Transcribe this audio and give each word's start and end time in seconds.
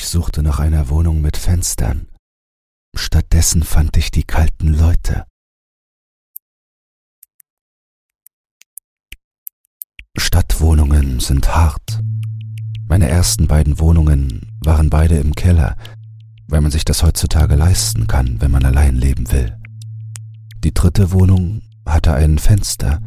Ich 0.00 0.08
suchte 0.08 0.42
nach 0.42 0.58
einer 0.60 0.88
Wohnung 0.88 1.20
mit 1.20 1.36
Fenstern. 1.36 2.08
Stattdessen 2.96 3.62
fand 3.62 3.98
ich 3.98 4.10
die 4.10 4.22
kalten 4.22 4.68
Leute. 4.68 5.26
Stadtwohnungen 10.16 11.20
sind 11.20 11.54
hart. 11.54 12.00
Meine 12.88 13.10
ersten 13.10 13.46
beiden 13.46 13.78
Wohnungen 13.78 14.50
waren 14.64 14.88
beide 14.88 15.18
im 15.18 15.34
Keller, 15.34 15.76
weil 16.48 16.62
man 16.62 16.70
sich 16.70 16.86
das 16.86 17.02
heutzutage 17.02 17.54
leisten 17.54 18.06
kann, 18.06 18.40
wenn 18.40 18.50
man 18.50 18.64
allein 18.64 18.96
leben 18.96 19.30
will. 19.30 19.54
Die 20.64 20.72
dritte 20.72 21.12
Wohnung 21.12 21.60
hatte 21.84 22.14
ein 22.14 22.38
Fenster, 22.38 23.02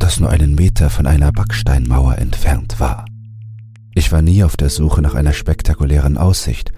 das 0.00 0.18
nur 0.18 0.30
einen 0.30 0.56
Meter 0.56 0.90
von 0.90 1.06
einer 1.06 1.30
Backsteinmauer 1.30 2.18
entfernt 2.18 2.80
war. 2.80 3.04
Ich 3.98 4.12
war 4.12 4.22
nie 4.22 4.44
auf 4.44 4.56
der 4.56 4.70
Suche 4.70 5.02
nach 5.02 5.16
einer 5.16 5.32
spektakulären 5.32 6.18
Aussicht. 6.18 6.70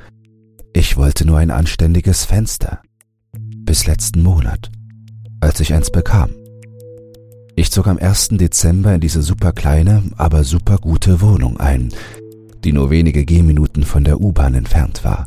Ich 0.73 0.97
wollte 0.97 1.27
nur 1.27 1.37
ein 1.37 1.51
anständiges 1.51 2.25
Fenster. 2.25 2.81
Bis 3.37 3.87
letzten 3.87 4.23
Monat, 4.23 4.71
als 5.39 5.61
ich 5.61 5.75
eins 5.75 5.91
bekam. 5.91 6.31
Ich 7.57 7.71
zog 7.73 7.89
am 7.89 7.99
1. 7.99 8.29
Dezember 8.39 8.95
in 8.95 9.03
diese 9.03 9.21
super 9.21 9.53
kleine, 9.53 10.03
aber 10.17 10.45
super 10.45 10.79
gute 10.79 11.21
Wohnung 11.21 11.61
ein, 11.61 11.91
die 12.65 12.73
nur 12.73 12.89
wenige 12.89 13.27
Gehminuten 13.27 13.83
von 13.83 14.03
der 14.03 14.19
U-Bahn 14.19 14.55
entfernt 14.55 15.05
war. 15.05 15.27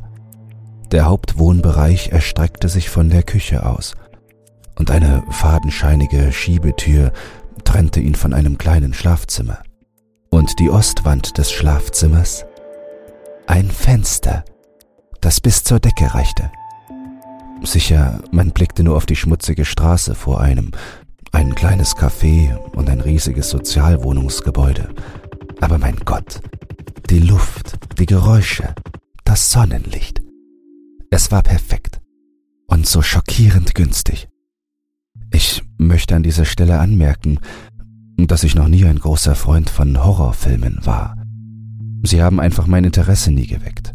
Der 0.91 1.05
Hauptwohnbereich 1.05 2.09
erstreckte 2.11 2.69
sich 2.69 2.89
von 2.89 3.11
der 3.11 3.21
Küche 3.21 3.67
aus, 3.67 3.93
und 4.79 4.89
eine 4.89 5.21
fadenscheinige 5.29 6.31
Schiebetür 6.31 7.13
trennte 7.65 7.99
ihn 7.99 8.15
von 8.15 8.33
einem 8.33 8.57
kleinen 8.57 8.95
Schlafzimmer. 8.95 9.59
Und 10.33 10.57
die 10.57 10.71
Ostwand 10.71 11.37
des 11.37 11.51
Schlafzimmers 11.51 12.43
ein 13.45 13.69
Fenster, 13.69 14.43
das 15.21 15.39
bis 15.39 15.63
zur 15.63 15.79
Decke 15.79 16.11
reichte. 16.11 16.51
Sicher, 17.61 18.19
man 18.31 18.49
blickte 18.49 18.81
nur 18.81 18.97
auf 18.97 19.05
die 19.05 19.15
schmutzige 19.15 19.63
Straße 19.63 20.15
vor 20.15 20.41
einem, 20.41 20.71
ein 21.33 21.53
kleines 21.53 21.95
Café 21.95 22.57
und 22.75 22.89
ein 22.89 23.01
riesiges 23.01 23.51
Sozialwohnungsgebäude. 23.51 24.89
Aber 25.61 25.77
mein 25.77 25.97
Gott, 25.97 26.41
die 27.11 27.19
Luft, 27.19 27.77
die 27.99 28.07
Geräusche, 28.07 28.73
das 29.25 29.51
Sonnenlicht. 29.51 30.23
Es 31.11 31.31
war 31.31 31.43
perfekt 31.43 32.01
und 32.65 32.87
so 32.87 33.03
schockierend 33.03 33.75
günstig. 33.75 34.29
Ich 35.31 35.61
möchte 35.77 36.15
an 36.15 36.23
dieser 36.23 36.45
Stelle 36.45 36.79
anmerken, 36.79 37.39
dass 38.27 38.43
ich 38.43 38.55
noch 38.55 38.67
nie 38.67 38.85
ein 38.85 38.99
großer 38.99 39.35
Freund 39.35 39.69
von 39.69 40.03
Horrorfilmen 40.03 40.79
war. 40.83 41.15
Sie 42.03 42.21
haben 42.21 42.39
einfach 42.39 42.67
mein 42.67 42.83
Interesse 42.83 43.31
nie 43.31 43.47
geweckt. 43.47 43.93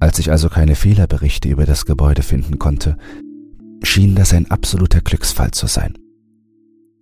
Als 0.00 0.18
ich 0.18 0.30
also 0.30 0.48
keine 0.48 0.76
Fehlerberichte 0.76 1.48
über 1.48 1.66
das 1.66 1.84
Gebäude 1.84 2.22
finden 2.22 2.58
konnte, 2.58 2.96
schien 3.82 4.14
das 4.14 4.32
ein 4.32 4.50
absoluter 4.50 5.00
Glücksfall 5.00 5.50
zu 5.50 5.66
sein. 5.66 5.94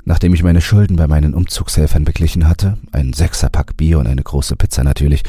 Nachdem 0.04 0.32
ich 0.34 0.42
meine 0.42 0.60
Schulden 0.60 0.96
bei 0.96 1.08
meinen 1.08 1.34
Umzugshelfern 1.34 2.04
beglichen 2.04 2.48
hatte, 2.48 2.78
ein 2.92 3.12
Sechserpack 3.12 3.76
Bier 3.76 3.98
und 3.98 4.06
eine 4.06 4.22
große 4.22 4.56
Pizza 4.56 4.84
natürlich, 4.84 5.22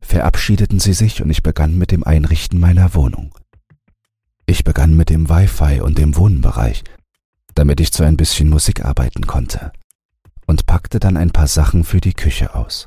verabschiedeten 0.00 0.80
sie 0.80 0.94
sich 0.94 1.22
und 1.22 1.30
ich 1.30 1.42
begann 1.42 1.78
mit 1.78 1.92
dem 1.92 2.02
Einrichten 2.04 2.58
meiner 2.58 2.94
Wohnung. 2.94 3.32
Ich 4.46 4.64
begann 4.64 4.96
mit 4.96 5.10
dem 5.10 5.28
Wi-Fi 5.28 5.80
und 5.80 5.96
dem 5.96 6.16
Wohnbereich, 6.16 6.82
damit 7.54 7.80
ich 7.80 7.92
zu 7.92 8.02
ein 8.02 8.16
bisschen 8.16 8.50
Musik 8.50 8.84
arbeiten 8.84 9.26
konnte, 9.28 9.70
und 10.50 10.66
packte 10.66 10.98
dann 10.98 11.16
ein 11.16 11.30
paar 11.30 11.46
Sachen 11.46 11.84
für 11.84 12.00
die 12.00 12.12
Küche 12.12 12.56
aus. 12.56 12.86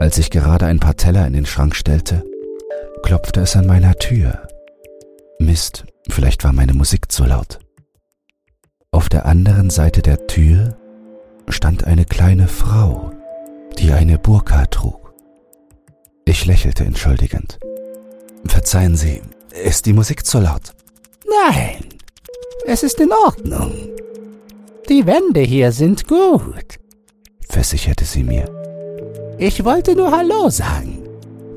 Als 0.00 0.16
ich 0.16 0.30
gerade 0.30 0.64
ein 0.64 0.80
paar 0.80 0.96
Teller 0.96 1.26
in 1.26 1.34
den 1.34 1.44
Schrank 1.44 1.76
stellte, 1.76 2.24
klopfte 3.02 3.42
es 3.42 3.54
an 3.54 3.66
meiner 3.66 3.96
Tür. 3.96 4.48
Mist, 5.38 5.84
vielleicht 6.08 6.42
war 6.42 6.54
meine 6.54 6.72
Musik 6.72 7.12
zu 7.12 7.26
laut. 7.26 7.58
Auf 8.92 9.10
der 9.10 9.26
anderen 9.26 9.68
Seite 9.68 10.00
der 10.00 10.26
Tür 10.26 10.78
stand 11.48 11.84
eine 11.84 12.06
kleine 12.06 12.48
Frau, 12.48 13.10
die 13.78 13.92
eine 13.92 14.18
Burka 14.18 14.64
trug. 14.64 15.12
Ich 16.24 16.46
lächelte 16.46 16.84
entschuldigend. 16.84 17.58
Verzeihen 18.46 18.96
Sie, 18.96 19.20
ist 19.62 19.84
die 19.84 19.92
Musik 19.92 20.24
zu 20.24 20.40
laut? 20.40 20.72
Nein, 21.28 21.84
es 22.64 22.82
ist 22.82 22.98
in 23.00 23.12
Ordnung. 23.12 23.94
Die 24.88 25.06
Wände 25.06 25.40
hier 25.40 25.72
sind 25.72 26.06
gut, 26.08 26.78
versicherte 27.48 28.04
sie 28.04 28.22
mir. 28.22 28.44
Ich 29.38 29.64
wollte 29.64 29.94
nur 29.96 30.10
Hallo 30.10 30.50
sagen 30.50 31.08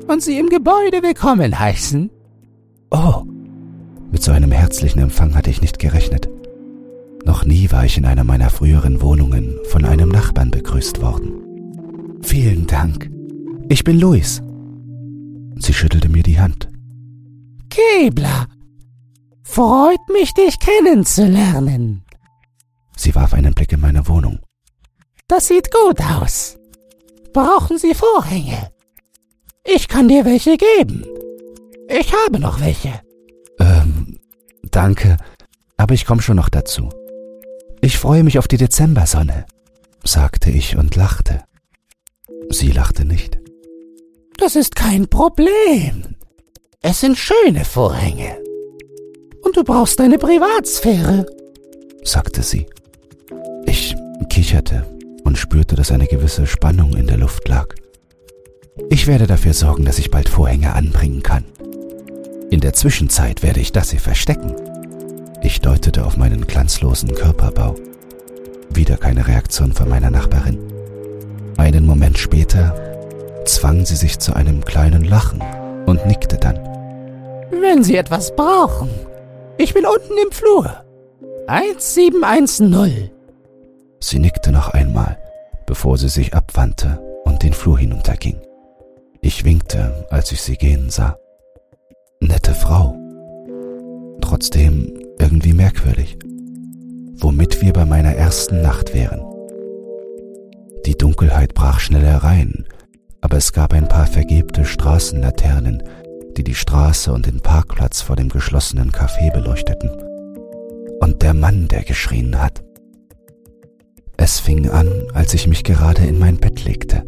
und 0.06 0.22
Sie 0.22 0.38
im 0.38 0.48
Gebäude 0.48 1.02
willkommen 1.02 1.58
heißen. 1.58 2.10
Oh, 2.90 3.22
mit 4.10 4.22
so 4.22 4.32
einem 4.32 4.50
herzlichen 4.52 5.00
Empfang 5.00 5.34
hatte 5.34 5.50
ich 5.50 5.60
nicht 5.60 5.78
gerechnet. 5.78 6.28
Noch 7.24 7.44
nie 7.44 7.70
war 7.70 7.84
ich 7.84 7.98
in 7.98 8.06
einer 8.06 8.24
meiner 8.24 8.48
früheren 8.48 9.02
Wohnungen 9.02 9.58
von 9.64 9.84
einem 9.84 10.08
Nachbarn 10.08 10.50
begrüßt 10.50 11.02
worden. 11.02 12.18
Vielen 12.22 12.66
Dank. 12.66 13.10
Ich 13.68 13.84
bin 13.84 14.00
Luis. 14.00 14.40
Sie 15.56 15.74
schüttelte 15.74 16.08
mir 16.08 16.22
die 16.22 16.40
Hand. 16.40 16.68
Kebler, 17.68 18.46
Freut 19.48 20.08
mich, 20.12 20.34
dich 20.34 20.58
kennenzulernen. 20.58 22.02
Sie 22.98 23.14
warf 23.14 23.32
einen 23.32 23.54
Blick 23.54 23.72
in 23.72 23.80
meine 23.80 24.08
Wohnung. 24.08 24.40
Das 25.28 25.46
sieht 25.46 25.70
gut 25.70 26.00
aus. 26.00 26.58
Brauchen 27.32 27.78
Sie 27.78 27.94
Vorhänge? 27.94 28.72
Ich 29.64 29.86
kann 29.86 30.08
dir 30.08 30.24
welche 30.24 30.56
geben. 30.56 31.06
Ich 31.88 32.12
habe 32.12 32.40
noch 32.40 32.60
welche. 32.60 33.00
Ähm, 33.60 34.18
danke, 34.64 35.16
aber 35.76 35.94
ich 35.94 36.06
komme 36.06 36.22
schon 36.22 36.36
noch 36.36 36.48
dazu. 36.48 36.88
Ich 37.80 37.98
freue 37.98 38.24
mich 38.24 38.38
auf 38.38 38.48
die 38.48 38.56
Dezembersonne, 38.56 39.46
sagte 40.02 40.50
ich 40.50 40.76
und 40.76 40.96
lachte. 40.96 41.44
Sie 42.50 42.72
lachte 42.72 43.04
nicht. 43.04 43.38
Das 44.38 44.56
ist 44.56 44.74
kein 44.74 45.06
Problem. 45.08 46.16
Es 46.82 47.00
sind 47.00 47.16
schöne 47.16 47.64
Vorhänge. 47.64 48.38
Und 49.42 49.56
du 49.56 49.62
brauchst 49.62 50.00
deine 50.00 50.18
Privatsphäre, 50.18 51.26
sagte 52.02 52.42
sie. 52.42 52.66
Ich 53.66 53.94
kicherte 54.28 54.84
und 55.24 55.38
spürte, 55.38 55.76
dass 55.76 55.92
eine 55.92 56.06
gewisse 56.06 56.46
Spannung 56.46 56.96
in 56.96 57.06
der 57.06 57.18
Luft 57.18 57.48
lag. 57.48 57.74
Ich 58.90 59.06
werde 59.06 59.26
dafür 59.26 59.54
sorgen, 59.54 59.84
dass 59.84 59.98
ich 59.98 60.10
bald 60.10 60.28
Vorhänge 60.28 60.74
anbringen 60.74 61.22
kann. 61.22 61.44
In 62.50 62.60
der 62.60 62.72
Zwischenzeit 62.72 63.42
werde 63.42 63.60
ich 63.60 63.72
das 63.72 63.90
hier 63.90 64.00
verstecken. 64.00 64.54
Ich 65.42 65.60
deutete 65.60 66.06
auf 66.06 66.16
meinen 66.16 66.46
glanzlosen 66.46 67.14
Körperbau. 67.14 67.74
Wieder 68.70 68.96
keine 68.96 69.26
Reaktion 69.26 69.72
von 69.72 69.88
meiner 69.88 70.10
Nachbarin. 70.10 70.58
Einen 71.56 71.86
Moment 71.86 72.18
später 72.18 72.74
zwang 73.44 73.84
sie 73.84 73.96
sich 73.96 74.18
zu 74.18 74.34
einem 74.34 74.64
kleinen 74.64 75.04
Lachen 75.04 75.42
und 75.86 76.06
nickte 76.06 76.36
dann. 76.36 76.58
Wenn 77.50 77.82
Sie 77.82 77.96
etwas 77.96 78.34
brauchen, 78.36 78.90
ich 79.56 79.74
bin 79.74 79.84
unten 79.86 80.14
im 80.22 80.30
Flur. 80.30 80.84
1710. 81.46 83.10
Sie 84.00 84.18
nickte 84.18 84.52
noch 84.52 84.68
einmal, 84.68 85.18
bevor 85.66 85.98
sie 85.98 86.08
sich 86.08 86.34
abwandte 86.34 87.00
und 87.24 87.42
den 87.42 87.52
Flur 87.52 87.78
hinunterging. 87.78 88.40
Ich 89.20 89.44
winkte, 89.44 90.06
als 90.10 90.30
ich 90.32 90.40
sie 90.40 90.56
gehen 90.56 90.90
sah. 90.90 91.18
Nette 92.20 92.54
Frau. 92.54 92.96
Trotzdem 94.20 94.92
irgendwie 95.18 95.52
merkwürdig. 95.52 96.18
Womit 97.20 97.60
wir 97.60 97.72
bei 97.72 97.84
meiner 97.84 98.14
ersten 98.14 98.62
Nacht 98.62 98.94
wären. 98.94 99.20
Die 100.86 100.96
Dunkelheit 100.96 101.54
brach 101.54 101.80
schnell 101.80 102.04
herein, 102.04 102.64
aber 103.20 103.36
es 103.36 103.52
gab 103.52 103.72
ein 103.72 103.88
paar 103.88 104.06
vergebte 104.06 104.64
Straßenlaternen, 104.64 105.82
die 106.36 106.44
die 106.44 106.54
Straße 106.54 107.12
und 107.12 107.26
den 107.26 107.40
Parkplatz 107.40 108.00
vor 108.00 108.14
dem 108.14 108.28
geschlossenen 108.28 108.92
Café 108.92 109.32
beleuchteten. 109.32 109.90
Und 111.00 111.22
der 111.22 111.34
Mann, 111.34 111.66
der 111.68 111.82
geschrien 111.82 112.40
hat. 112.40 112.62
Es 114.18 114.38
fing 114.38 114.68
an, 114.68 114.90
als 115.14 115.32
ich 115.32 115.46
mich 115.46 115.64
gerade 115.64 116.04
in 116.04 116.18
mein 116.18 116.36
Bett 116.36 116.64
legte. 116.64 117.04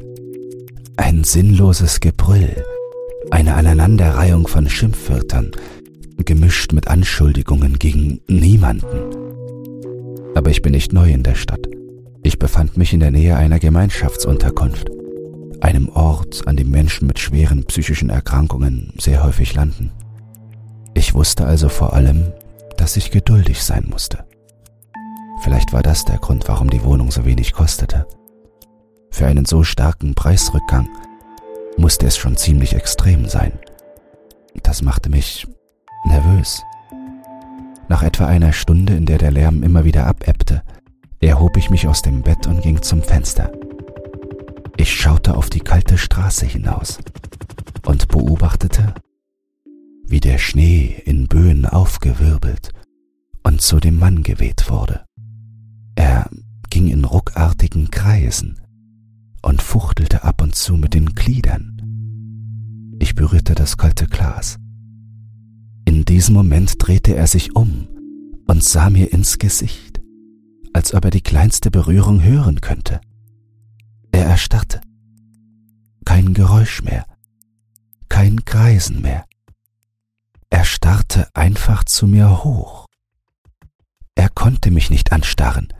Ein 0.97 1.25
sinnloses 1.25 2.01
Gebrüll, 2.01 2.65
eine 3.31 3.55
Aneinanderreihung 3.55 4.49
von 4.49 4.69
Schimpfwörtern, 4.69 5.51
gemischt 6.25 6.73
mit 6.73 6.89
Anschuldigungen 6.89 7.79
gegen 7.79 8.21
niemanden. 8.29 8.87
Aber 10.35 10.51
ich 10.51 10.63
bin 10.63 10.73
nicht 10.73 10.93
neu 10.93 11.11
in 11.11 11.23
der 11.23 11.35
Stadt. 11.35 11.67
Ich 12.23 12.39
befand 12.39 12.79
mich 12.79 12.95
in 12.95 13.01
der 13.01 13.11
Nähe 13.11 13.37
einer 13.37 13.59
Gemeinschaftsunterkunft 13.59 14.89
einem 15.61 15.89
Ort, 15.91 16.47
an 16.47 16.57
dem 16.57 16.71
Menschen 16.71 17.07
mit 17.07 17.19
schweren 17.19 17.65
psychischen 17.65 18.11
Erkrankungen 18.11 18.93
sehr 18.99 19.23
häufig 19.23 19.55
landen. 19.55 19.93
Ich 20.95 21.15
wusste 21.15 21.47
also 21.47 21.69
vor 21.69 21.93
allem, 21.93 22.33
dass 22.77 22.97
ich 22.97 23.11
geduldig 23.11 23.63
sein 23.63 23.87
musste. 23.89 24.25
Vielleicht 25.41 25.73
war 25.73 25.83
das 25.83 26.05
der 26.05 26.19
Grund, 26.19 26.49
warum 26.49 26.71
die 26.71 26.85
Wohnung 26.85 27.11
so 27.11 27.25
wenig 27.25 27.53
kostete. 27.53 28.07
Für 29.11 29.27
einen 29.27 29.45
so 29.45 29.65
starken 29.65 30.15
Preisrückgang 30.15 30.89
musste 31.77 32.07
es 32.07 32.17
schon 32.17 32.37
ziemlich 32.37 32.75
extrem 32.75 33.29
sein, 33.29 33.53
Das 34.63 34.83
machte 34.83 35.09
mich 35.09 35.47
nervös. 36.05 36.63
Nach 37.89 38.03
etwa 38.03 38.27
einer 38.27 38.53
Stunde, 38.53 38.95
in 38.95 39.07
der 39.07 39.19
der 39.19 39.31
Lärm 39.31 39.63
immer 39.63 39.85
wieder 39.85 40.07
abebbte, 40.07 40.63
erhob 41.21 41.57
ich 41.57 41.71
mich 41.71 41.89
aus 41.89 42.03
dem 42.03 42.23
Bett 42.23 42.47
und 42.47 42.63
ging 42.63 42.83
zum 42.83 43.03
Fenster. 43.03 43.51
Ich 44.77 44.95
schaute 44.95 45.37
auf 45.37 45.51
die 45.51 45.61
kalte 45.61 45.99
Straße 45.99 46.47
hinaus 46.47 46.99
und 47.87 48.09
beobachtete, 48.09 48.95
wie 50.07 50.21
der 50.21 50.39
Schnee 50.39 51.03
in 51.05 51.27
Böen 51.27 51.67
aufgewirbelt 51.67 52.71
und 53.43 53.61
zu 53.61 53.81
dem 53.81 53.99
Mann 53.99 54.23
geweht 54.23 54.71
wurde. 54.71 55.05
Er 55.95 56.31
ging 56.71 56.89
in 56.89 57.05
ruckartigen 57.05 57.91
Kreisen 57.91 58.61
und 59.43 59.63
fuchtelte 59.63 60.25
ab 60.25 60.43
und 60.43 60.55
zu 60.55 60.77
mit 60.77 60.95
den 60.95 61.15
Gliedern. 61.15 61.77
Ich 63.01 63.15
berührte 63.15 63.55
das 63.55 63.77
kalte 63.77 64.07
Glas. 64.07 64.59
In 65.85 66.05
diesem 66.05 66.35
Moment 66.35 66.75
drehte 66.79 67.15
er 67.15 67.27
sich 67.27 67.57
um 67.57 67.89
und 68.47 68.63
sah 68.63 68.91
mir 68.91 69.13
ins 69.13 69.39
Gesicht, 69.39 70.01
als 70.73 70.95
ob 70.95 71.05
er 71.05 71.11
die 71.11 71.23
kleinste 71.23 71.71
Berührung 71.71 72.23
hören 72.23 72.61
könnte. 72.61 73.01
Er 74.13 74.27
erstarrte. 74.27 74.81
Kein 76.05 76.35
Geräusch 76.35 76.83
mehr, 76.83 77.07
kein 78.09 78.45
Kreisen 78.45 79.01
mehr. 79.03 79.25
Er 80.51 80.65
starrte 80.65 81.29
einfach 81.35 81.85
zu 81.85 82.07
mir 82.07 82.45
hoch. 82.45 82.87
Er 84.15 84.29
konnte 84.29 84.71
mich 84.71 84.91
nicht 84.91 85.13
anstarren. 85.13 85.73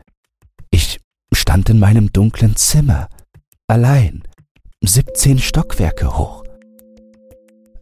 Ich 0.71 0.99
stand 1.33 1.69
in 1.69 1.79
meinem 1.79 2.11
dunklen 2.11 2.55
Zimmer, 2.55 3.09
allein, 3.67 4.23
siebzehn 4.81 5.37
Stockwerke 5.37 6.17
hoch. 6.17 6.43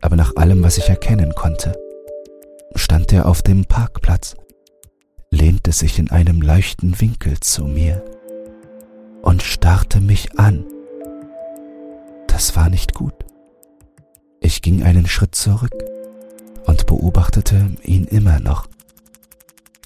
Aber 0.01 0.15
nach 0.15 0.36
allem, 0.36 0.63
was 0.63 0.77
ich 0.77 0.89
erkennen 0.89 1.33
konnte, 1.36 1.77
stand 2.75 3.13
er 3.13 3.27
auf 3.27 3.41
dem 3.41 3.65
Parkplatz, 3.65 4.36
lehnte 5.30 5.71
sich 5.71 6.00
in 6.00 6.09
einem 6.09 6.41
leichten 6.41 7.00
Winkel 7.00 7.39
zu 7.39 7.65
mir 7.65 8.03
und 9.21 9.44
starrte 9.44 10.01
mich 10.01 10.39
an. 10.39 10.65
Das 12.27 12.56
war 12.56 12.69
nicht 12.69 12.95
gut. 12.95 13.13
Ich 14.39 14.62
ging 14.62 14.83
einen 14.83 15.07
Schritt 15.07 15.36
zurück 15.36 15.75
und 16.65 16.88
beobachtete 16.88 17.69
ihn 17.83 18.06
immer 18.06 18.39
noch. 18.39 18.68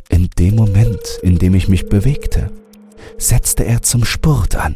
In 0.10 0.30
dem 0.38 0.56
Moment, 0.56 1.02
in 1.24 1.40
dem 1.40 1.56
ich 1.56 1.68
mich 1.68 1.88
bewegte, 1.90 2.52
setzte 3.28 3.64
er 3.66 3.82
zum 3.82 4.06
Spurt 4.06 4.56
an. 4.56 4.76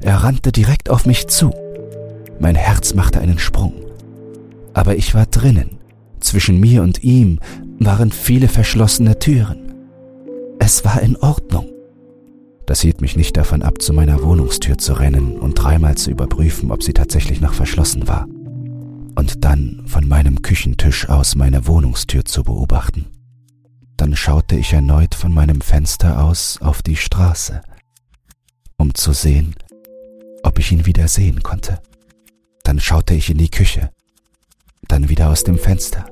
Er 0.00 0.16
rannte 0.16 0.52
direkt 0.52 0.90
auf 0.90 1.06
mich 1.06 1.28
zu. 1.28 1.52
Mein 2.38 2.54
Herz 2.54 2.94
machte 2.94 3.20
einen 3.20 3.38
Sprung. 3.38 3.74
Aber 4.74 4.96
ich 4.96 5.14
war 5.14 5.26
drinnen. 5.26 5.78
Zwischen 6.20 6.58
mir 6.60 6.82
und 6.82 7.02
ihm 7.02 7.40
waren 7.78 8.10
viele 8.10 8.48
verschlossene 8.48 9.18
Türen. 9.18 9.74
Es 10.58 10.84
war 10.84 11.00
in 11.02 11.16
Ordnung. 11.16 11.68
Das 12.66 12.80
hielt 12.80 13.00
mich 13.00 13.16
nicht 13.16 13.36
davon 13.36 13.62
ab, 13.62 13.80
zu 13.80 13.92
meiner 13.92 14.22
Wohnungstür 14.22 14.76
zu 14.76 14.94
rennen 14.94 15.38
und 15.38 15.54
dreimal 15.54 15.94
zu 15.96 16.10
überprüfen, 16.10 16.72
ob 16.72 16.82
sie 16.82 16.94
tatsächlich 16.94 17.40
noch 17.40 17.54
verschlossen 17.54 18.08
war. 18.08 18.26
Und 19.14 19.44
dann 19.44 19.82
von 19.86 20.08
meinem 20.08 20.42
Küchentisch 20.42 21.08
aus 21.08 21.36
meine 21.36 21.66
Wohnungstür 21.66 22.24
zu 22.24 22.42
beobachten. 22.42 23.06
Dann 23.96 24.14
schaute 24.14 24.56
ich 24.56 24.72
erneut 24.72 25.14
von 25.14 25.32
meinem 25.32 25.60
Fenster 25.60 26.22
aus 26.22 26.60
auf 26.60 26.82
die 26.82 26.96
Straße, 26.96 27.62
um 28.76 28.94
zu 28.94 29.12
sehen, 29.12 29.54
ob 30.42 30.58
ich 30.58 30.72
ihn 30.72 30.86
wieder 30.86 31.08
sehen 31.08 31.42
konnte. 31.42 31.80
Dann 32.62 32.80
schaute 32.80 33.14
ich 33.14 33.30
in 33.30 33.38
die 33.38 33.50
Küche, 33.50 33.90
dann 34.88 35.08
wieder 35.08 35.30
aus 35.30 35.44
dem 35.44 35.58
Fenster. 35.58 36.06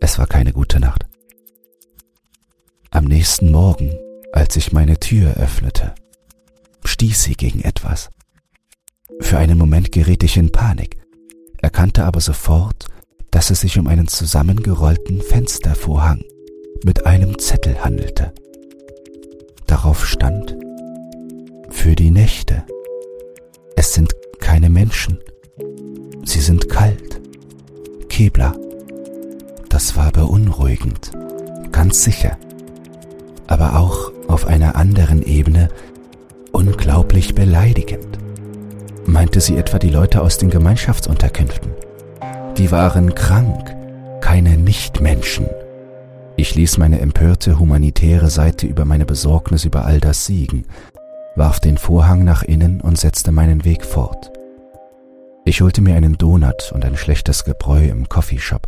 Es 0.00 0.18
war 0.18 0.26
keine 0.26 0.52
gute 0.52 0.80
Nacht. 0.80 1.06
Am 2.90 3.04
nächsten 3.04 3.50
Morgen 3.50 3.96
als 4.34 4.56
ich 4.56 4.72
meine 4.72 4.98
Tür 4.98 5.34
öffnete, 5.34 5.94
stieß 6.84 7.22
sie 7.22 7.34
gegen 7.34 7.60
etwas. 7.60 8.10
Für 9.20 9.38
einen 9.38 9.56
Moment 9.56 9.92
geriet 9.92 10.24
ich 10.24 10.36
in 10.36 10.50
Panik, 10.50 10.96
erkannte 11.62 12.04
aber 12.04 12.20
sofort, 12.20 12.86
dass 13.30 13.50
es 13.50 13.60
sich 13.60 13.78
um 13.78 13.86
einen 13.86 14.08
zusammengerollten 14.08 15.22
Fenstervorhang 15.22 16.24
mit 16.82 17.06
einem 17.06 17.38
Zettel 17.38 17.84
handelte. 17.84 18.32
Darauf 19.66 20.06
stand 20.06 20.56
Für 21.70 21.94
die 21.94 22.10
Nächte. 22.10 22.64
Es 23.76 23.94
sind 23.94 24.14
keine 24.40 24.70
Menschen. 24.70 25.18
Sie 26.24 26.40
sind 26.40 26.68
kalt. 26.68 27.20
Kebler. 28.08 28.54
Das 29.68 29.96
war 29.96 30.12
beunruhigend, 30.12 31.10
ganz 31.72 32.04
sicher, 32.04 32.38
aber 33.48 33.76
auch 33.76 34.12
auf 34.28 34.46
einer 34.46 34.76
anderen 34.76 35.20
Ebene 35.22 35.68
unglaublich 36.52 37.34
beleidigend. 37.34 38.06
Meinte 39.04 39.40
sie 39.40 39.56
etwa 39.56 39.80
die 39.80 39.90
Leute 39.90 40.22
aus 40.22 40.38
den 40.38 40.50
Gemeinschaftsunterkünften? 40.50 41.72
Die 42.56 42.70
waren 42.70 43.16
krank, 43.16 43.74
keine 44.20 44.56
Nichtmenschen. 44.56 45.46
Ich 46.36 46.54
ließ 46.54 46.78
meine 46.78 47.00
empörte 47.00 47.58
humanitäre 47.58 48.30
Seite 48.30 48.66
über 48.66 48.84
meine 48.84 49.06
Besorgnis 49.06 49.64
über 49.64 49.84
all 49.84 50.00
das 50.00 50.26
siegen, 50.26 50.66
warf 51.36 51.60
den 51.60 51.78
Vorhang 51.78 52.24
nach 52.24 52.42
innen 52.42 52.80
und 52.80 52.98
setzte 52.98 53.32
meinen 53.32 53.64
Weg 53.64 53.84
fort. 53.84 54.32
Ich 55.44 55.60
holte 55.60 55.82
mir 55.82 55.96
einen 55.96 56.18
Donut 56.18 56.72
und 56.74 56.84
ein 56.84 56.96
schlechtes 56.96 57.44
Gebräu 57.44 57.84
im 57.86 58.08
Coffeeshop, 58.08 58.66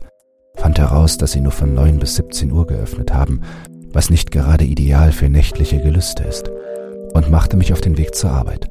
fand 0.55 0.79
heraus, 0.79 1.17
dass 1.17 1.33
sie 1.33 1.41
nur 1.41 1.53
von 1.53 1.75
9 1.75 1.99
bis 1.99 2.17
17 2.17 2.53
Uhr 2.53 2.67
geöffnet 2.67 3.13
haben 3.13 3.43
was 3.97 4.11
nicht 4.11 4.31
gerade 4.31 4.65
ideal 4.65 5.11
für 5.11 5.31
nächtliche 5.31 5.81
Gelüste 5.81 6.23
ist, 6.23 6.51
und 7.15 7.31
machte 7.31 7.57
mich 7.57 7.73
auf 7.73 7.81
den 7.81 7.97
Weg 7.97 8.15
zur 8.15 8.31
Arbeit. 8.31 8.69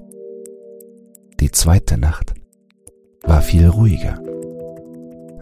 Die 1.40 1.50
zweite 1.50 1.98
Nacht 1.98 2.36
war 3.24 3.42
viel 3.42 3.68
ruhiger. 3.68 4.22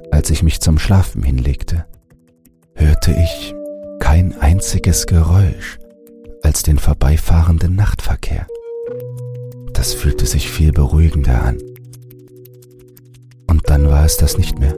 Als 0.09 0.29
ich 0.29 0.41
mich 0.41 0.61
zum 0.61 0.79
Schlafen 0.79 1.21
hinlegte, 1.21 1.85
hörte 2.75 3.11
ich 3.11 3.53
kein 3.99 4.37
einziges 4.39 5.05
Geräusch 5.05 5.79
als 6.43 6.63
den 6.63 6.77
vorbeifahrenden 6.77 7.75
Nachtverkehr. 7.75 8.47
Das 9.73 9.93
fühlte 9.93 10.25
sich 10.25 10.49
viel 10.49 10.71
beruhigender 10.71 11.41
an. 11.41 11.57
Und 13.47 13.69
dann 13.69 13.87
war 13.89 14.05
es 14.05 14.17
das 14.17 14.37
nicht 14.37 14.59
mehr. 14.59 14.75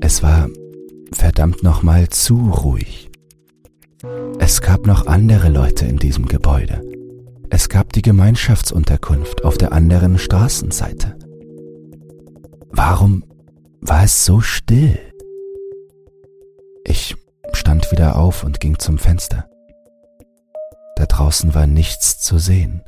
Es 0.00 0.22
war 0.22 0.48
verdammt 1.12 1.62
nochmal 1.62 2.08
zu 2.08 2.50
ruhig. 2.50 3.10
Es 4.38 4.60
gab 4.60 4.86
noch 4.86 5.06
andere 5.06 5.48
Leute 5.48 5.86
in 5.86 5.96
diesem 5.96 6.26
Gebäude. 6.26 6.82
Es 7.50 7.68
gab 7.68 7.92
die 7.92 8.02
Gemeinschaftsunterkunft 8.02 9.44
auf 9.44 9.56
der 9.56 9.72
anderen 9.72 10.18
Straßenseite. 10.18 11.16
Warum 12.70 13.24
war 13.80 14.04
es 14.04 14.24
so 14.24 14.40
still? 14.40 14.98
Ich 16.88 17.16
stand 17.52 17.90
wieder 17.90 18.14
auf 18.14 18.44
und 18.44 18.60
ging 18.60 18.78
zum 18.78 18.98
Fenster. 18.98 19.48
Da 20.94 21.06
draußen 21.06 21.52
war 21.52 21.66
nichts 21.66 22.20
zu 22.20 22.38
sehen. 22.38 22.84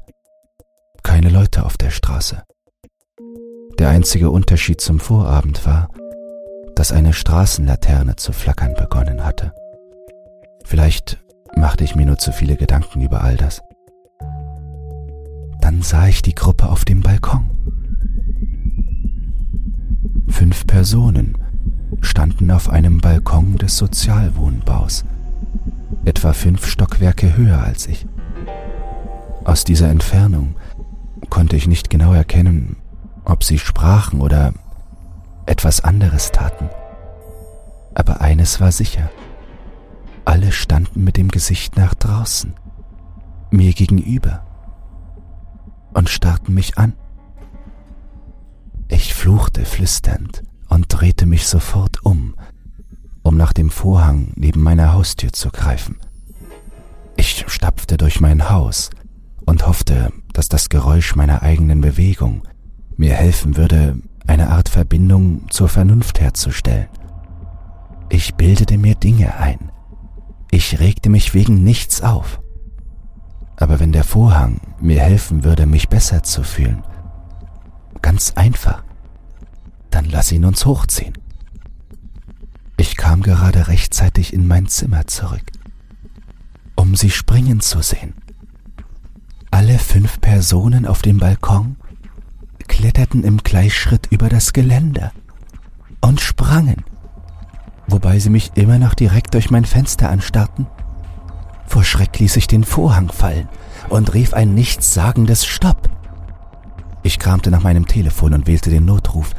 Keine 1.02 1.30
Leute 1.30 1.64
auf 1.64 1.76
der 1.76 1.90
Straße. 1.90 2.44
Der 3.80 3.88
einzige 3.88 4.30
Unterschied 4.30 4.80
zum 4.80 5.00
Vorabend 5.00 5.66
war, 5.66 5.88
dass 6.76 6.92
eine 6.92 7.12
Straßenlaterne 7.12 8.14
zu 8.14 8.32
flackern 8.32 8.74
begonnen 8.74 9.24
hatte. 9.24 9.52
Vielleicht 10.64 11.18
machte 11.56 11.82
ich 11.82 11.96
mir 11.96 12.06
nur 12.06 12.18
zu 12.18 12.30
viele 12.30 12.56
Gedanken 12.56 13.00
über 13.00 13.22
all 13.22 13.36
das. 13.36 13.62
Dann 15.60 15.82
sah 15.82 16.06
ich 16.06 16.22
die 16.22 16.36
Gruppe 16.36 16.68
auf 16.68 16.84
dem 16.84 17.00
Balkon. 17.00 17.50
Fünf 20.28 20.68
Personen 20.68 21.36
standen 22.08 22.50
auf 22.50 22.70
einem 22.70 22.98
Balkon 23.00 23.56
des 23.58 23.76
Sozialwohnbaus, 23.76 25.04
etwa 26.04 26.32
fünf 26.32 26.66
Stockwerke 26.66 27.36
höher 27.36 27.62
als 27.62 27.86
ich. 27.86 28.06
Aus 29.44 29.64
dieser 29.64 29.90
Entfernung 29.90 30.56
konnte 31.28 31.54
ich 31.56 31.68
nicht 31.68 31.90
genau 31.90 32.14
erkennen, 32.14 32.76
ob 33.24 33.44
sie 33.44 33.58
sprachen 33.58 34.20
oder 34.22 34.54
etwas 35.46 35.82
anderes 35.84 36.32
taten. 36.32 36.70
Aber 37.94 38.20
eines 38.20 38.60
war 38.60 38.72
sicher. 38.72 39.10
Alle 40.24 40.50
standen 40.50 41.04
mit 41.04 41.16
dem 41.16 41.28
Gesicht 41.28 41.76
nach 41.76 41.94
draußen, 41.94 42.54
mir 43.50 43.72
gegenüber, 43.72 44.44
und 45.92 46.08
starrten 46.08 46.54
mich 46.54 46.78
an. 46.78 46.94
Ich 48.88 49.14
fluchte 49.14 49.64
flüsternd 49.64 50.42
und 50.68 50.86
drehte 50.88 51.26
mich 51.26 51.46
sofort 51.46 52.04
um, 52.04 52.34
um 53.22 53.36
nach 53.36 53.52
dem 53.52 53.70
Vorhang 53.70 54.32
neben 54.36 54.62
meiner 54.62 54.92
Haustür 54.92 55.32
zu 55.32 55.50
greifen. 55.50 55.96
Ich 57.16 57.44
stapfte 57.48 57.96
durch 57.96 58.20
mein 58.20 58.48
Haus 58.50 58.90
und 59.44 59.66
hoffte, 59.66 60.12
dass 60.32 60.48
das 60.48 60.68
Geräusch 60.68 61.16
meiner 61.16 61.42
eigenen 61.42 61.80
Bewegung 61.80 62.42
mir 62.96 63.14
helfen 63.14 63.56
würde, 63.56 63.98
eine 64.26 64.50
Art 64.50 64.68
Verbindung 64.68 65.50
zur 65.50 65.68
Vernunft 65.68 66.20
herzustellen. 66.20 66.88
Ich 68.10 68.34
bildete 68.34 68.78
mir 68.78 68.94
Dinge 68.94 69.36
ein. 69.36 69.70
Ich 70.50 70.80
regte 70.80 71.10
mich 71.10 71.34
wegen 71.34 71.64
nichts 71.64 72.02
auf. 72.02 72.40
Aber 73.56 73.80
wenn 73.80 73.92
der 73.92 74.04
Vorhang 74.04 74.60
mir 74.80 75.00
helfen 75.00 75.44
würde, 75.44 75.66
mich 75.66 75.88
besser 75.88 76.22
zu 76.22 76.42
fühlen, 76.42 76.82
ganz 78.00 78.32
einfach, 78.36 78.84
dann 79.90 80.06
lass 80.06 80.32
ihn 80.32 80.44
uns 80.44 80.66
hochziehen. 80.66 81.14
Ich 82.76 82.96
kam 82.96 83.22
gerade 83.22 83.68
rechtzeitig 83.68 84.32
in 84.32 84.46
mein 84.46 84.68
Zimmer 84.68 85.06
zurück, 85.06 85.50
um 86.76 86.94
sie 86.94 87.10
springen 87.10 87.60
zu 87.60 87.82
sehen. 87.82 88.14
Alle 89.50 89.78
fünf 89.78 90.20
Personen 90.20 90.86
auf 90.86 91.02
dem 91.02 91.18
Balkon 91.18 91.76
kletterten 92.68 93.24
im 93.24 93.38
Gleichschritt 93.38 94.06
über 94.10 94.28
das 94.28 94.52
Geländer 94.52 95.10
und 96.00 96.20
sprangen, 96.20 96.84
wobei 97.88 98.20
sie 98.20 98.30
mich 98.30 98.52
immer 98.54 98.78
noch 98.78 98.94
direkt 98.94 99.34
durch 99.34 99.50
mein 99.50 99.64
Fenster 99.64 100.10
anstarrten. 100.10 100.66
Vor 101.66 101.82
Schreck 101.82 102.18
ließ 102.18 102.36
ich 102.36 102.46
den 102.46 102.64
Vorhang 102.64 103.10
fallen 103.10 103.48
und 103.88 104.14
rief 104.14 104.34
ein 104.34 104.54
nichtssagendes 104.54 105.46
Stopp. 105.46 105.90
Ich 107.02 107.18
kramte 107.18 107.50
nach 107.50 107.62
meinem 107.62 107.86
Telefon 107.86 108.34
und 108.34 108.46
wählte 108.46 108.70
den 108.70 108.84
Notruf, 108.84 109.34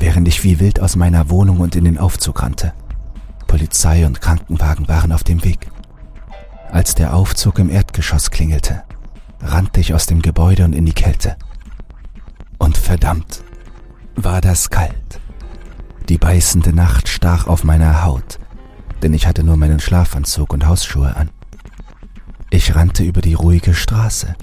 während 0.00 0.26
ich 0.26 0.42
wie 0.42 0.58
wild 0.58 0.80
aus 0.80 0.96
meiner 0.96 1.30
Wohnung 1.30 1.60
und 1.60 1.76
in 1.76 1.84
den 1.84 1.98
Aufzug 1.98 2.42
rannte. 2.42 2.72
Polizei 3.46 4.06
und 4.06 4.20
Krankenwagen 4.20 4.88
waren 4.88 5.12
auf 5.12 5.22
dem 5.22 5.44
Weg. 5.44 5.68
Als 6.70 6.94
der 6.94 7.14
Aufzug 7.14 7.58
im 7.58 7.68
Erdgeschoss 7.68 8.30
klingelte, 8.30 8.82
rannte 9.40 9.80
ich 9.80 9.92
aus 9.94 10.06
dem 10.06 10.22
Gebäude 10.22 10.64
und 10.64 10.72
in 10.72 10.86
die 10.86 10.94
Kälte. 10.94 11.36
Und 12.58 12.76
verdammt, 12.78 13.44
war 14.16 14.40
das 14.40 14.70
kalt. 14.70 15.20
Die 16.08 16.18
beißende 16.18 16.72
Nacht 16.72 17.08
stach 17.08 17.46
auf 17.46 17.64
meiner 17.64 18.04
Haut, 18.04 18.38
denn 19.02 19.12
ich 19.14 19.26
hatte 19.26 19.44
nur 19.44 19.56
meinen 19.56 19.80
Schlafanzug 19.80 20.52
und 20.52 20.66
Hausschuhe 20.66 21.14
an. 21.14 21.30
Ich 22.50 22.74
rannte 22.74 23.04
über 23.04 23.20
die 23.20 23.34
ruhige 23.34 23.74
Straße 23.74 24.34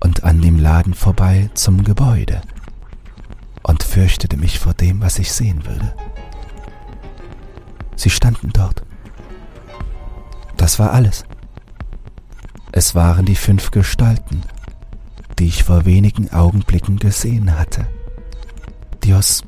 und 0.00 0.24
an 0.24 0.40
dem 0.40 0.58
Laden 0.58 0.94
vorbei 0.94 1.48
zum 1.54 1.84
Gebäude 1.84 2.42
und 3.62 3.82
fürchtete 3.82 4.36
mich 4.36 4.58
vor 4.58 4.74
dem, 4.74 5.00
was 5.00 5.18
ich 5.18 5.32
sehen 5.32 5.64
würde. 5.66 5.94
Sie 7.96 8.10
standen 8.10 8.50
dort. 8.52 8.82
Das 10.56 10.78
war 10.78 10.92
alles. 10.92 11.24
Es 12.72 12.94
waren 12.94 13.26
die 13.26 13.36
fünf 13.36 13.70
Gestalten, 13.70 14.42
die 15.38 15.46
ich 15.46 15.64
vor 15.64 15.84
wenigen 15.84 16.32
Augenblicken 16.32 16.98
gesehen 16.98 17.58
hatte, 17.58 17.86
die 19.02 19.14
aus 19.14 19.42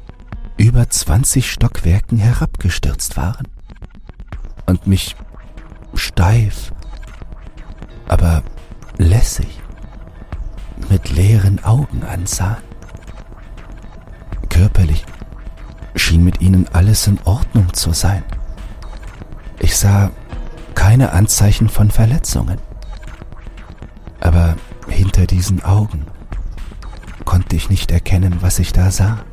über 0.57 0.88
20 0.88 1.50
Stockwerken 1.50 2.19
herabgestürzt 2.19 3.16
waren 3.16 3.49
und 4.66 4.87
mich 4.87 5.16
steif, 5.95 6.73
aber 8.09 8.42
lässig 8.99 9.61
mit 10.88 11.11
leeren 11.11 11.62
Augen 11.64 12.02
ansahen. 12.04 12.72
Schien 16.23 16.25
mit 16.25 16.41
ihnen 16.41 16.69
alles 16.73 17.07
in 17.07 17.19
Ordnung 17.25 17.73
zu 17.75 17.93
sein. 17.93 18.23
Ich 19.59 19.76
sah 19.76 20.11
keine 20.75 21.12
Anzeichen 21.12 21.69
von 21.69 21.91
Verletzungen. 21.91 22.59
Aber 24.21 24.57
hinter 24.88 25.26
diesen 25.26 25.64
Augen 25.64 26.07
konnte 27.25 27.57
ich 27.57 27.71
nicht 27.71 27.91
erkennen, 27.91 28.38
was 28.41 28.59
ich 28.59 28.73
da 28.73 28.91
sah. 28.91 29.25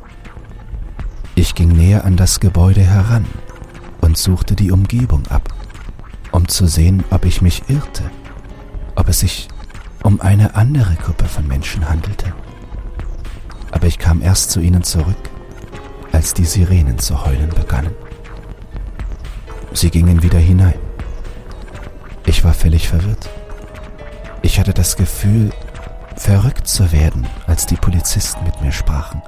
Ich 1.36 1.56
ging 1.56 1.70
näher 1.70 2.06
an 2.06 2.18
das 2.18 2.40
Gebäude 2.40 2.82
heran 2.82 3.26
und 4.02 4.18
suchte 4.18 4.56
die 4.56 4.72
Umgebung 4.72 5.28
ab, 5.28 5.54
um 6.32 6.48
zu 6.48 6.66
sehen, 6.68 7.04
ob 7.12 7.26
ich 7.26 7.42
mich 7.42 7.64
irrte, 7.70 8.04
ob 8.96 9.10
es 9.10 9.20
sich 9.20 9.48
um 10.04 10.22
eine 10.22 10.56
andere 10.56 10.96
Gruppe 10.96 11.26
von 11.26 11.48
Menschen 11.48 11.88
handelte. 11.88 12.34
Aber 13.72 13.88
ich 13.88 14.00
kam 14.00 14.22
erst 14.22 14.52
zu 14.52 14.60
ihnen 14.60 14.84
zurück, 14.84 15.30
als 16.20 16.34
die 16.34 16.44
Sirenen 16.44 17.00
zu 17.00 17.24
heulen 17.24 17.48
begannen. 17.48 17.94
Sie 19.72 19.90
gingen 19.90 20.22
wieder 20.22 20.38
hinein. 20.38 20.78
Ich 22.26 22.44
war 22.44 22.54
völlig 22.54 22.90
verwirrt. 22.90 23.30
Ich 24.42 24.60
hatte 24.60 24.74
das 24.74 24.98
Gefühl, 24.98 25.54
verrückt 26.18 26.68
zu 26.68 26.92
werden, 26.92 27.26
als 27.48 27.68
die 27.68 27.78
Polizisten 27.78 28.44
mit 28.44 28.62
mir 28.62 28.74
sprachen. 28.74 29.22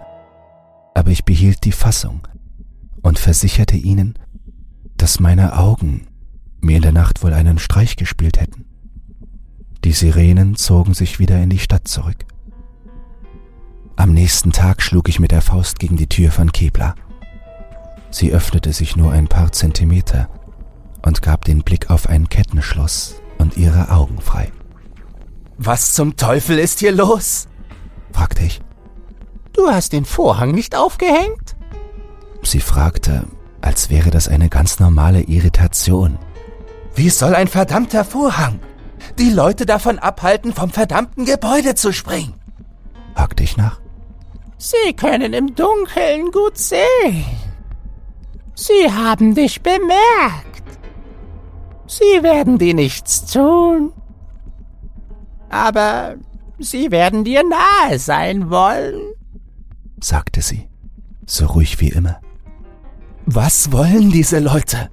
Aber 0.93 1.11
ich 1.11 1.23
behielt 1.23 1.63
die 1.63 1.71
Fassung 1.71 2.27
und 3.01 3.19
versicherte 3.19 3.77
ihnen, 3.77 4.19
dass 4.97 5.21
meine 5.21 5.57
Augen 5.57 6.07
mir 6.59 6.75
in 6.75 6.81
der 6.81 6.91
Nacht 6.91 7.23
wohl 7.23 7.31
einen 7.31 7.57
Streich 7.57 7.95
gespielt 7.95 8.37
hätten. 8.37 8.65
Die 9.85 9.93
Sirenen 9.93 10.57
zogen 10.57 10.93
sich 10.93 11.19
wieder 11.19 11.41
in 11.41 11.51
die 11.51 11.59
Stadt 11.59 11.87
zurück. 11.87 12.25
Am 13.95 14.13
nächsten 14.13 14.51
Tag 14.51 14.81
schlug 14.81 15.09
ich 15.09 15.19
mit 15.19 15.31
der 15.31 15.41
Faust 15.41 15.79
gegen 15.79 15.97
die 15.97 16.07
Tür 16.07 16.31
von 16.31 16.51
Kebla. 16.51 16.95
Sie 18.09 18.31
öffnete 18.31 18.73
sich 18.73 18.95
nur 18.95 19.11
ein 19.11 19.27
paar 19.27 19.51
Zentimeter 19.51 20.29
und 21.05 21.21
gab 21.21 21.45
den 21.45 21.63
Blick 21.63 21.89
auf 21.89 22.09
ein 22.09 22.29
Kettenschloss 22.29 23.15
und 23.37 23.57
ihre 23.57 23.91
Augen 23.91 24.19
frei. 24.19 24.51
Was 25.57 25.93
zum 25.93 26.17
Teufel 26.17 26.57
ist 26.57 26.79
hier 26.79 26.91
los? 26.91 27.47
fragte 28.11 28.43
ich. 28.43 28.61
Du 29.53 29.67
hast 29.67 29.93
den 29.93 30.05
Vorhang 30.05 30.51
nicht 30.51 30.75
aufgehängt? 30.75 31.55
Sie 32.43 32.59
fragte, 32.59 33.27
als 33.61 33.89
wäre 33.89 34.09
das 34.09 34.27
eine 34.27 34.49
ganz 34.49 34.79
normale 34.79 35.21
Irritation. 35.21 36.17
Wie 36.95 37.09
soll 37.09 37.35
ein 37.35 37.47
verdammter 37.47 38.03
Vorhang 38.03 38.59
die 39.19 39.29
Leute 39.29 39.65
davon 39.65 39.99
abhalten, 39.99 40.53
vom 40.53 40.69
verdammten 40.69 41.25
Gebäude 41.25 41.75
zu 41.75 41.93
springen? 41.93 42.33
Hakte 43.21 43.43
ich 43.43 43.55
nach. 43.55 43.79
Sie 44.57 44.93
können 44.93 45.33
im 45.33 45.55
Dunkeln 45.55 46.31
gut 46.31 46.57
sehen. 46.57 47.25
Sie 48.55 48.91
haben 48.91 49.33
dich 49.33 49.61
bemerkt. 49.61 50.67
Sie 51.87 52.21
werden 52.21 52.57
dir 52.57 52.73
nichts 52.73 53.25
tun. 53.31 53.93
Aber 55.49 56.15
sie 56.59 56.91
werden 56.91 57.23
dir 57.23 57.43
nahe 57.43 57.99
sein 57.99 58.49
wollen, 58.49 59.13
sagte 59.99 60.41
sie, 60.41 60.69
so 61.25 61.45
ruhig 61.47 61.79
wie 61.79 61.89
immer. 61.89 62.21
Was 63.25 63.71
wollen 63.71 64.11
diese 64.11 64.39
Leute? 64.39 64.89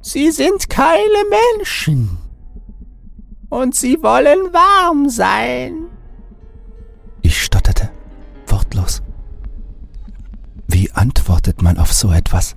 Sie 0.00 0.30
sind 0.30 0.68
keine 0.68 1.22
Menschen. 1.56 2.18
Und 3.48 3.74
sie 3.74 4.02
wollen 4.02 4.52
warm 4.52 5.08
sein. 5.08 5.81
Wie 10.92 10.98
antwortet 10.98 11.62
man 11.62 11.78
auf 11.78 11.92
so 11.92 12.12
etwas? 12.12 12.54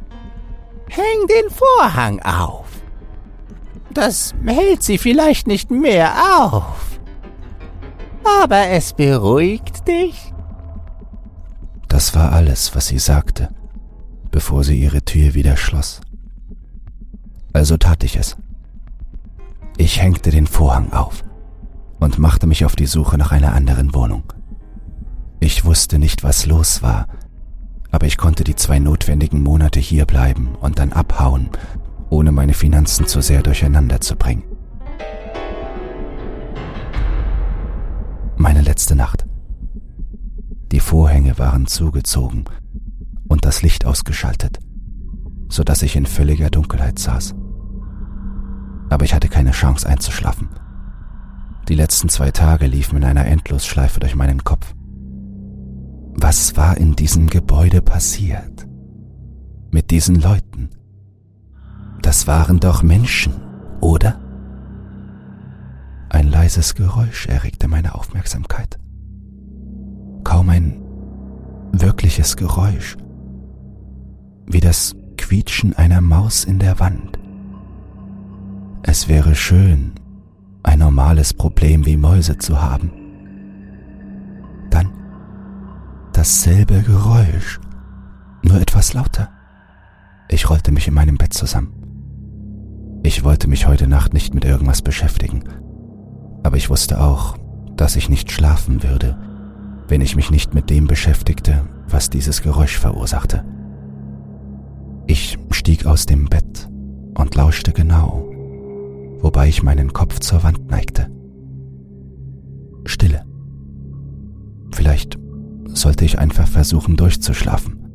Häng 0.90 1.28
den 1.28 1.50
Vorhang 1.50 2.22
auf. 2.22 2.68
Das 3.94 4.34
hält 4.46 4.84
sie 4.84 4.98
vielleicht 4.98 5.48
nicht 5.48 5.72
mehr 5.72 6.14
auf. 6.40 7.00
Aber 8.42 8.68
es 8.68 8.94
beruhigt 8.94 9.88
dich. 9.88 10.34
Das 11.88 12.14
war 12.16 12.32
alles, 12.34 12.76
was 12.76 12.88
sie 12.88 13.00
sagte, 13.00 13.50
bevor 14.32 14.64
sie 14.64 14.80
ihre 14.80 15.04
Tür 15.04 15.34
wieder 15.34 15.56
schloss. 15.56 16.02
Also 17.54 17.78
tat 17.78 18.04
ich 18.04 18.18
es. 18.18 18.36
Ich 19.78 20.02
hängte 20.02 20.30
den 20.30 20.48
Vorhang 20.48 20.92
auf 20.92 21.24
und 22.00 22.20
machte 22.20 22.48
mich 22.48 22.66
auf 22.66 22.76
die 22.76 22.86
Suche 22.86 23.18
nach 23.18 23.32
einer 23.32 23.54
anderen 23.54 23.94
Wohnung. 23.94 24.24
Ich 25.40 25.64
wusste 25.64 26.00
nicht, 26.00 26.24
was 26.24 26.46
los 26.46 26.82
war, 26.82 27.08
aber 27.96 28.08
ich 28.08 28.18
konnte 28.18 28.44
die 28.44 28.58
zwei 28.58 28.78
notwendigen 28.78 29.42
Monate 29.42 29.80
hier 29.80 30.06
bleiben 30.06 30.56
und 30.60 30.80
dann 30.80 30.92
abhauen, 30.92 31.50
ohne 32.10 32.34
meine 32.34 32.54
Finanzen 32.54 33.08
zu 33.08 33.22
sehr 33.22 33.42
durcheinander 33.42 34.02
zu 34.02 34.18
bringen. 34.18 34.44
Meine 38.36 38.62
letzte 38.62 38.98
Nacht. 38.98 39.26
Die 40.74 40.82
Vorhänge 40.82 41.40
waren 41.40 41.68
zugezogen 41.68 42.44
und 43.30 43.46
das 43.46 43.62
Licht 43.62 43.86
ausgeschaltet, 43.86 44.60
so 45.48 45.64
dass 45.64 45.82
ich 45.82 45.96
in 45.96 46.06
völliger 46.06 46.50
Dunkelheit 46.50 47.00
saß. 47.00 47.34
Aber 48.90 49.06
ich 49.06 49.14
hatte 49.14 49.30
keine 49.30 49.52
Chance 49.52 49.88
einzuschlafen. 49.88 50.50
Die 51.70 51.76
letzten 51.76 52.10
zwei 52.10 52.32
Tage 52.32 52.68
liefen 52.68 52.98
in 52.98 53.06
einer 53.06 53.26
Endlosschleife 53.26 54.02
durch 54.02 54.16
meinen 54.16 54.44
Kopf. 54.44 54.76
Was 56.18 56.56
war 56.56 56.78
in 56.78 56.96
diesem 56.96 57.28
Gebäude 57.28 57.82
passiert? 57.82 58.66
Mit 59.70 59.92
diesen 59.92 60.16
Leuten? 60.16 60.70
Das 62.02 62.26
waren 62.26 62.60
doch 62.60 62.84
Menschen, 62.84 63.34
oder? 63.82 64.20
Ein 66.10 66.30
leises 66.30 66.76
Geräusch 66.76 67.28
erregte 67.28 67.68
meine 67.68 67.96
Aufmerksamkeit. 67.96 68.80
Kaum 70.24 70.50
ein 70.50 70.82
wirkliches 71.74 72.38
Geräusch, 72.38 72.96
wie 74.46 74.62
das 74.62 74.96
Quietschen 75.18 75.76
einer 75.76 76.00
Maus 76.00 76.46
in 76.46 76.60
der 76.60 76.80
Wand. 76.80 77.20
Es 78.84 79.10
wäre 79.10 79.36
schön, 79.36 79.92
ein 80.64 80.80
normales 80.80 81.34
Problem 81.34 81.86
wie 81.86 81.98
Mäuse 81.98 82.38
zu 82.38 82.62
haben. 82.62 83.05
Dasselbe 86.26 86.82
Geräusch, 86.82 87.60
nur 88.42 88.60
etwas 88.60 88.96
lauter. 88.96 89.30
Ich 90.28 90.50
rollte 90.50 90.72
mich 90.72 90.88
in 90.88 90.96
meinem 90.96 91.18
Bett 91.18 91.36
zusammen. 91.36 91.72
Ich 93.04 93.24
wollte 93.24 93.48
mich 93.48 93.68
heute 93.68 93.88
Nacht 93.88 94.16
nicht 94.16 94.34
mit 94.34 94.44
irgendwas 94.44 94.82
beschäftigen, 94.82 95.44
aber 96.42 96.58
ich 96.58 96.72
wusste 96.72 97.00
auch, 97.00 97.38
dass 97.76 97.96
ich 97.96 98.10
nicht 98.10 98.32
schlafen 98.32 98.82
würde, 98.82 99.16
wenn 99.88 100.02
ich 100.02 100.16
mich 100.16 100.32
nicht 100.32 100.56
mit 100.56 100.72
dem 100.72 100.88
beschäftigte, 100.88 101.62
was 101.88 102.10
dieses 102.10 102.42
Geräusch 102.42 102.80
verursachte. 102.80 103.46
Ich 105.06 105.38
stieg 105.52 105.86
aus 105.86 106.08
dem 106.08 106.26
Bett 106.26 106.68
und 107.16 107.36
lauschte 107.36 107.72
genau, 107.72 108.28
wobei 109.20 109.48
ich 109.48 109.62
meinen 109.62 109.94
Kopf 109.94 110.22
zur 110.22 110.42
Wand 110.42 110.72
neigte. 110.72 111.08
Stille. 112.88 113.26
Vielleicht 114.72 115.20
sollte 115.66 116.06
ich 116.06 116.20
einfach 116.20 116.48
versuchen 116.48 116.96
durchzuschlafen. 116.96 117.92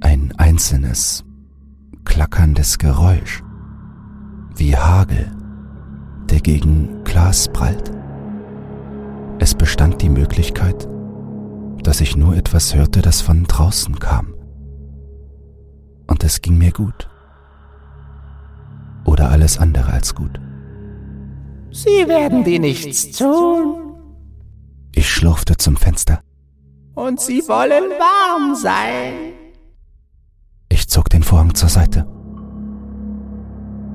Ein 0.00 0.32
einzelnes, 0.36 1.24
klackerndes 2.04 2.78
Geräusch, 2.78 3.42
wie 4.56 4.76
Hagel, 4.76 5.30
der 6.30 6.40
gegen 6.40 7.04
Glas 7.04 7.48
prallt. 7.52 7.90
Es 9.38 9.54
bestand 9.54 10.02
die 10.02 10.08
Möglichkeit, 10.08 10.88
dass 11.82 12.00
ich 12.00 12.16
nur 12.16 12.36
etwas 12.36 12.74
hörte, 12.74 13.02
das 13.02 13.20
von 13.20 13.44
draußen 13.44 13.98
kam. 13.98 14.34
Und 16.06 16.24
es 16.24 16.40
ging 16.42 16.58
mir 16.58 16.72
gut. 16.72 17.08
Oder 19.04 19.30
alles 19.30 19.58
andere 19.58 19.92
als 19.92 20.14
gut. 20.14 20.40
Sie 21.72 22.06
werden 22.08 22.44
dir 22.44 22.58
nichts 22.58 23.16
tun. 23.16 23.89
Ich 24.94 25.08
schlurfte 25.08 25.56
zum 25.56 25.76
Fenster. 25.76 26.22
Und 26.94 27.20
sie 27.20 27.42
wollen 27.48 27.90
warm 27.98 28.54
sein. 28.54 29.32
Ich 30.68 30.88
zog 30.88 31.08
den 31.08 31.22
Vorhang 31.22 31.54
zur 31.54 31.68
Seite. 31.68 32.06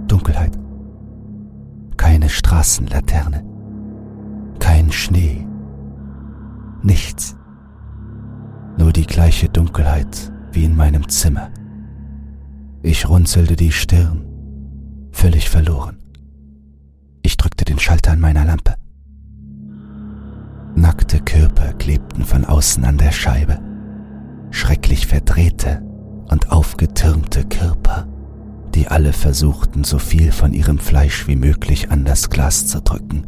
Dunkelheit. 0.08 0.58
Keine 1.98 2.30
Straßenlaterne. 2.30 3.44
Kein 4.60 4.92
Schnee. 4.92 5.46
Nichts. 6.84 7.36
Nur 8.78 8.92
die 8.94 9.08
gleiche 9.08 9.50
Dunkelheit 9.50 10.32
wie 10.52 10.66
in 10.66 10.76
meinem 10.76 11.10
Zimmer. 11.10 11.50
Ich 12.82 13.10
runzelte 13.10 13.56
die 13.56 13.72
Stirn, 13.72 15.10
völlig 15.12 15.50
verloren. 15.50 15.98
Ich 17.24 17.38
drückte 17.38 17.66
den 17.66 17.80
Schalter 17.80 18.12
an 18.12 18.20
meiner 18.20 18.46
Lampe. 18.46 18.76
Körper 21.56 21.74
klebten 21.74 22.26
von 22.26 22.46
außen 22.46 22.84
an 22.84 22.98
der 22.98 23.12
Scheibe. 23.12 23.60
Schrecklich 24.52 25.08
verdrehte 25.08 25.82
und 26.30 26.52
aufgetürmte 26.52 27.46
Körper, 27.46 28.08
die 28.74 28.88
alle 28.88 29.14
versuchten, 29.14 29.84
so 29.84 29.98
viel 29.98 30.32
von 30.32 30.54
ihrem 30.54 30.80
Fleisch 30.80 31.28
wie 31.28 31.36
möglich 31.36 31.92
an 31.92 32.04
das 32.04 32.30
Glas 32.30 32.68
zu 32.68 32.82
drücken, 32.82 33.26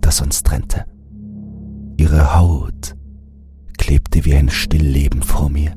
das 0.00 0.20
uns 0.20 0.42
trennte. 0.42 0.86
Ihre 1.96 2.34
Haut 2.36 2.94
klebte 3.78 4.24
wie 4.24 4.34
ein 4.34 4.50
Stillleben 4.50 5.22
vor 5.22 5.48
mir, 5.48 5.74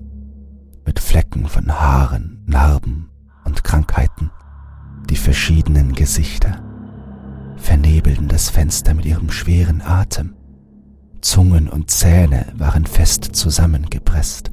mit 0.85 0.99
Flecken 0.99 1.45
von 1.47 1.71
Haaren, 1.71 2.43
Narben 2.45 3.09
und 3.45 3.63
Krankheiten, 3.63 4.31
die 5.09 5.17
verschiedenen 5.17 5.93
Gesichter, 5.93 6.63
vernebelten 7.57 8.27
das 8.27 8.49
Fenster 8.49 8.93
mit 8.93 9.05
ihrem 9.05 9.29
schweren 9.31 9.81
Atem, 9.81 10.35
Zungen 11.21 11.69
und 11.69 11.91
Zähne 11.91 12.47
waren 12.55 12.85
fest 12.85 13.23
zusammengepresst, 13.23 14.51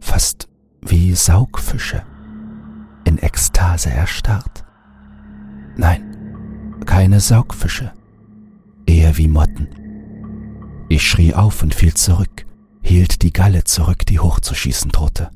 fast 0.00 0.48
wie 0.80 1.14
Saugfische, 1.14 2.02
in 3.04 3.18
Ekstase 3.18 3.90
erstarrt. 3.90 4.64
Nein, 5.76 6.82
keine 6.86 7.20
Saugfische, 7.20 7.92
eher 8.86 9.16
wie 9.16 9.28
Motten. 9.28 9.68
Ich 10.88 11.06
schrie 11.08 11.34
auf 11.34 11.62
und 11.62 11.74
fiel 11.74 11.94
zurück, 11.94 12.46
hielt 12.82 13.22
die 13.22 13.32
Galle 13.32 13.64
zurück, 13.64 14.04
die 14.06 14.20
hochzuschießen 14.20 14.90
drohte. 14.90 15.30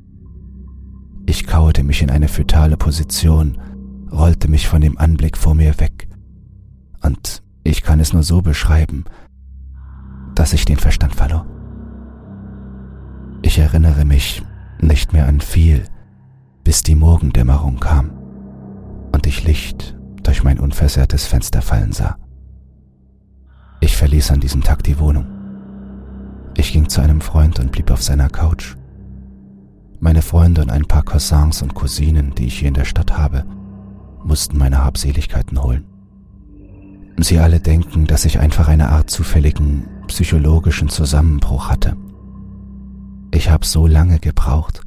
Ich 1.25 1.45
kauerte 1.45 1.83
mich 1.83 2.01
in 2.01 2.09
eine 2.09 2.27
fötale 2.27 2.77
Position, 2.77 3.59
rollte 4.11 4.47
mich 4.49 4.67
von 4.67 4.81
dem 4.81 4.97
Anblick 4.97 5.37
vor 5.37 5.55
mir 5.55 5.79
weg. 5.79 6.07
Und 7.01 7.43
ich 7.63 7.81
kann 7.81 7.99
es 7.99 8.13
nur 8.13 8.23
so 8.23 8.41
beschreiben, 8.41 9.03
dass 10.37 10.53
ich 10.53 10.65
den 10.65 10.77
Verstand 10.77 11.15
verlor. 11.15 11.47
Ich 13.41 13.57
erinnere 13.57 14.05
mich 14.05 14.43
nicht 14.79 15.11
mehr 15.11 15.27
an 15.27 15.41
viel, 15.41 15.83
bis 16.63 16.83
die 16.83 16.93
Morgendämmerung 16.93 17.79
kam 17.79 18.11
und 19.11 19.25
ich 19.25 19.43
Licht 19.45 19.97
durch 20.21 20.43
mein 20.43 20.59
unversehrtes 20.59 21.25
Fenster 21.25 21.63
fallen 21.63 21.91
sah. 21.91 22.17
Ich 23.79 23.97
verließ 23.97 24.29
an 24.29 24.39
diesem 24.39 24.61
Tag 24.61 24.83
die 24.83 24.99
Wohnung. 24.99 25.25
Ich 26.55 26.71
ging 26.71 26.87
zu 26.87 27.01
einem 27.01 27.21
Freund 27.21 27.57
und 27.57 27.71
blieb 27.71 27.89
auf 27.89 28.03
seiner 28.03 28.29
Couch. 28.29 28.75
Meine 29.99 30.21
Freunde 30.21 30.61
und 30.61 30.69
ein 30.69 30.85
paar 30.85 31.03
Cousins 31.03 31.63
und 31.63 31.73
Cousinen, 31.73 32.35
die 32.35 32.45
ich 32.45 32.59
hier 32.59 32.67
in 32.67 32.75
der 32.75 32.85
Stadt 32.85 33.17
habe, 33.17 33.43
mussten 34.23 34.59
meine 34.59 34.83
Habseligkeiten 34.83 35.63
holen. 35.63 35.96
Sie 37.19 37.39
alle 37.39 37.59
denken, 37.59 38.05
dass 38.05 38.25
ich 38.25 38.39
einfach 38.39 38.67
eine 38.67 38.89
Art 38.89 39.09
zufälligen 39.09 39.87
psychologischen 40.07 40.87
Zusammenbruch 40.87 41.69
hatte. 41.69 41.95
Ich 43.31 43.49
habe 43.49 43.65
so 43.65 43.87
lange 43.87 44.19
gebraucht, 44.19 44.81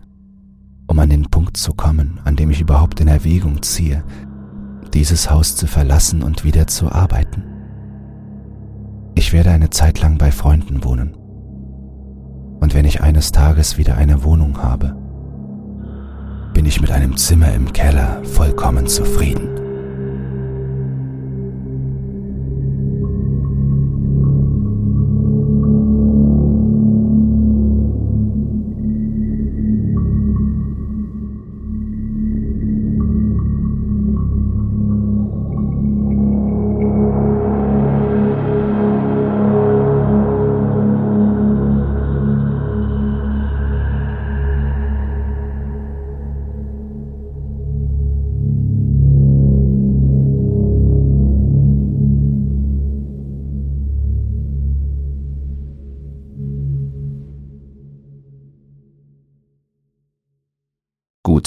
um 0.87 0.99
an 0.99 1.11
den 1.11 1.25
Punkt 1.31 1.57
zu 1.57 1.75
kommen, 1.75 2.21
an 2.25 2.37
dem 2.37 2.51
ich 2.51 2.61
überhaupt 2.61 3.01
in 3.01 3.09
Erwägung 3.09 3.63
ziehe, 3.63 4.05
dieses 4.95 5.31
Haus 5.31 5.57
zu 5.57 5.67
verlassen 5.67 6.23
und 6.23 6.45
wieder 6.45 6.67
zu 6.69 6.91
arbeiten. 6.91 7.45
Ich 9.15 9.33
werde 9.33 9.51
eine 9.51 9.71
Zeit 9.71 10.01
lang 10.01 10.17
bei 10.17 10.31
Freunden 10.31 10.85
wohnen. 10.85 11.15
Und 12.61 12.75
wenn 12.75 12.85
ich 12.85 13.03
eines 13.03 13.33
Tages 13.33 13.77
wieder 13.77 13.97
eine 13.97 14.23
Wohnung 14.23 14.63
habe, 14.63 14.97
bin 16.55 16.65
ich 16.65 16.81
mit 16.81 16.91
einem 16.91 17.17
Zimmer 17.17 17.53
im 17.53 17.73
Keller 17.73 18.23
vollkommen 18.25 18.87
zufrieden. 18.87 19.49